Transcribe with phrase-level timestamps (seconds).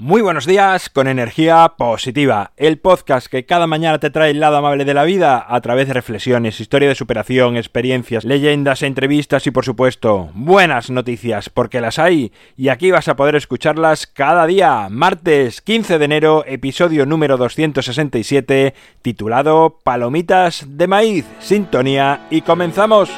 [0.00, 4.58] Muy buenos días con energía positiva, el podcast que cada mañana te trae el lado
[4.58, 9.50] amable de la vida a través de reflexiones, historia de superación, experiencias, leyendas, entrevistas y
[9.50, 14.86] por supuesto buenas noticias porque las hay y aquí vas a poder escucharlas cada día.
[14.88, 23.10] Martes 15 de enero, episodio número 267 titulado Palomitas de maíz, sintonía y comenzamos.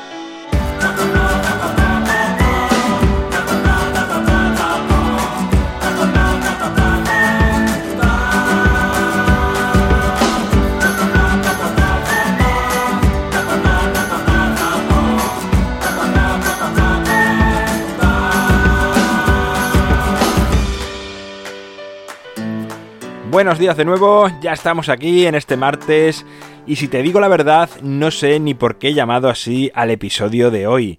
[23.41, 26.27] Buenos días de nuevo, ya estamos aquí en este martes
[26.67, 29.91] y si te digo la verdad no sé ni por qué he llamado así al
[29.91, 30.99] episodio de hoy.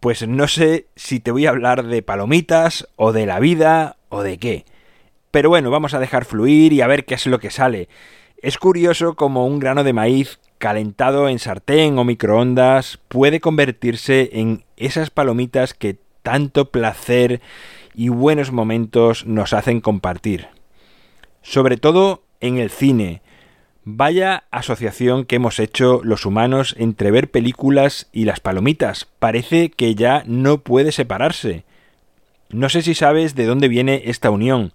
[0.00, 4.22] Pues no sé si te voy a hablar de palomitas o de la vida o
[4.22, 4.64] de qué.
[5.30, 7.90] Pero bueno, vamos a dejar fluir y a ver qué es lo que sale.
[8.38, 14.64] Es curioso como un grano de maíz calentado en sartén o microondas puede convertirse en
[14.78, 17.42] esas palomitas que tanto placer
[17.94, 20.48] y buenos momentos nos hacen compartir
[21.42, 23.22] sobre todo en el cine.
[23.84, 29.08] Vaya asociación que hemos hecho los humanos entre ver películas y las palomitas.
[29.18, 31.64] Parece que ya no puede separarse.
[32.50, 34.72] No sé si sabes de dónde viene esta unión,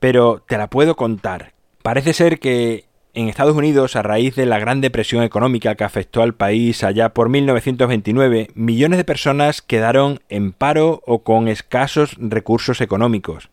[0.00, 1.52] pero te la puedo contar.
[1.82, 6.22] Parece ser que en Estados Unidos, a raíz de la gran depresión económica que afectó
[6.22, 12.80] al país allá por 1929, millones de personas quedaron en paro o con escasos recursos
[12.80, 13.50] económicos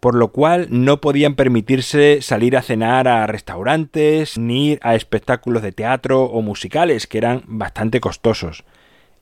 [0.00, 5.62] por lo cual no podían permitirse salir a cenar a restaurantes ni ir a espectáculos
[5.62, 8.64] de teatro o musicales que eran bastante costosos.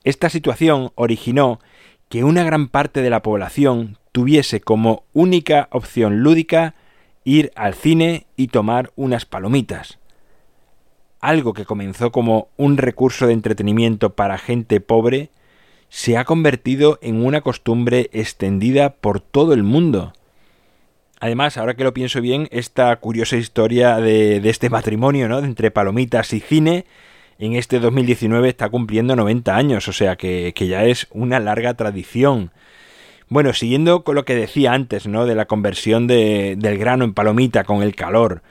[0.05, 1.61] Esta situación originó
[2.09, 6.75] que una gran parte de la población tuviese como única opción lúdica
[7.25, 9.99] ir al cine y tomar unas palomitas.
[11.21, 15.31] Algo que comenzó como un recurso de entretenimiento para gente pobre,
[15.89, 20.13] se ha convertido en una costumbre extendida por todo el mundo.
[21.19, 25.39] Además, ahora que lo pienso bien, esta curiosa historia de, este matrimonio, ¿no?
[25.39, 26.85] Entre palomitas y cine,
[27.39, 32.51] en este 2019 está cumpliendo 90 años, o sea que, ya es una larga tradición.
[33.29, 35.25] Bueno, siguiendo con lo que decía antes, ¿no?
[35.25, 38.43] De la conversión del grano en palomita con el calor.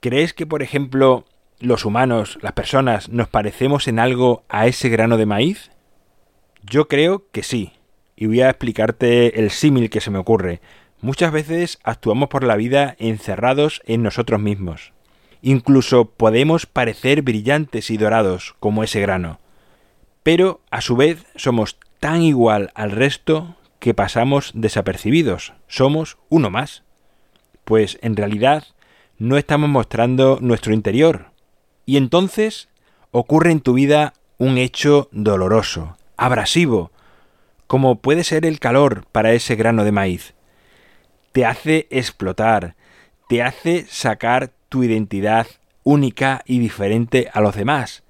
[0.00, 1.24] ¿Crees que, por ejemplo,
[1.58, 5.70] los humanos, las personas, nos parecemos en algo a ese grano de maíz?
[6.62, 7.72] Yo creo que sí.
[8.14, 10.60] Y voy a explicarte el símil que se me ocurre.
[11.00, 14.92] Muchas veces actuamos por la vida encerrados en nosotros mismos.
[15.42, 19.38] Incluso podemos parecer brillantes y dorados como ese grano.
[20.24, 25.52] Pero a su vez somos tan igual al resto que pasamos desapercibidos.
[25.68, 26.82] Somos uno más.
[27.64, 28.64] Pues en realidad
[29.18, 31.30] no estamos mostrando nuestro interior.
[31.86, 32.68] Y entonces
[33.12, 36.90] ocurre en tu vida un hecho doloroso, abrasivo,
[37.68, 40.34] como puede ser el calor para ese grano de maíz
[41.32, 42.74] te hace explotar,
[43.28, 45.46] te hace sacar tu identidad
[45.84, 48.02] única y diferente a los demás.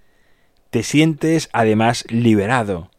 [0.70, 2.90] Te sientes además liberado.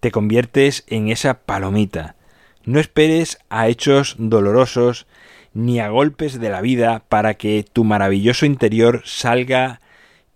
[0.00, 2.16] Te conviertes en esa palomita.
[2.64, 5.06] No esperes a hechos dolorosos
[5.54, 9.80] ni a golpes de la vida para que tu maravilloso interior salga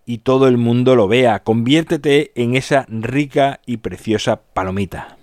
[0.05, 1.43] y todo el mundo lo vea.
[1.43, 5.17] Conviértete en esa rica y preciosa palomita.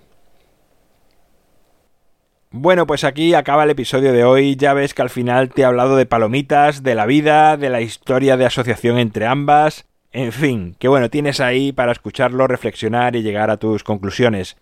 [2.53, 4.57] Bueno, pues aquí acaba el episodio de hoy.
[4.57, 7.79] Ya ves que al final te he hablado de palomitas, de la vida, de la
[7.79, 9.85] historia de asociación entre ambas.
[10.11, 14.57] En fin, que bueno, tienes ahí para escucharlo, reflexionar y llegar a tus conclusiones.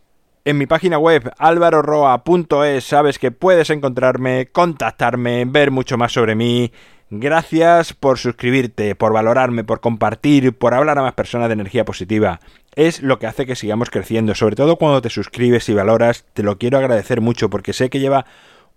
[0.46, 6.72] En mi página web alvaroroa.es sabes que puedes encontrarme, contactarme, ver mucho más sobre mí
[7.12, 12.40] Gracias por suscribirte, por valorarme, por compartir, por hablar a más personas de energía positiva.
[12.76, 16.44] Es lo que hace que sigamos creciendo, sobre todo cuando te suscribes y valoras, te
[16.44, 18.28] lo quiero agradecer mucho porque sé que lleva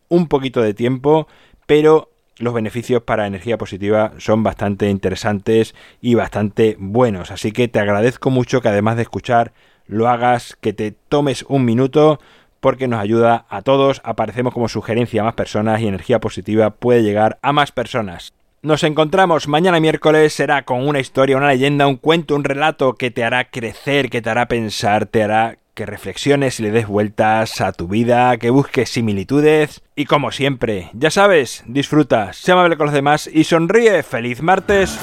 [0.09, 1.29] un poquito de tiempo,
[1.67, 7.31] pero los beneficios para energía positiva son bastante interesantes y bastante buenos.
[7.31, 9.53] Así que te agradezco mucho que además de escuchar,
[9.87, 12.19] lo hagas, que te tomes un minuto
[12.63, 17.03] porque nos ayuda a todos, aparecemos como sugerencia a más personas y energía positiva puede
[17.03, 18.35] llegar a más personas.
[18.63, 23.11] Nos encontramos mañana miércoles, será con una historia, una leyenda, un cuento, un relato que
[23.11, 27.61] te hará crecer, que te hará pensar, te hará que reflexiones y le des vueltas
[27.61, 32.87] a tu vida, que busques similitudes y como siempre, ya sabes, disfruta, sé amable con
[32.87, 34.05] los demás y sonríe.
[34.05, 34.97] ¡Feliz martes!